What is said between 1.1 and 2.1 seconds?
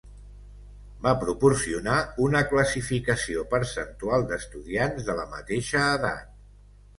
proporcionar